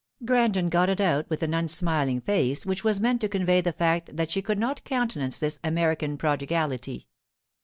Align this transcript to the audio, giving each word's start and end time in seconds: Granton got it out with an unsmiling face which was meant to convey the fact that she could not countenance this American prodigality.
Granton 0.25 0.69
got 0.69 0.89
it 0.89 0.99
out 0.99 1.29
with 1.29 1.43
an 1.43 1.53
unsmiling 1.53 2.21
face 2.21 2.65
which 2.65 2.83
was 2.83 2.99
meant 2.99 3.21
to 3.21 3.29
convey 3.29 3.61
the 3.61 3.71
fact 3.71 4.17
that 4.17 4.31
she 4.31 4.41
could 4.41 4.57
not 4.57 4.83
countenance 4.83 5.39
this 5.39 5.59
American 5.63 6.17
prodigality. 6.17 7.05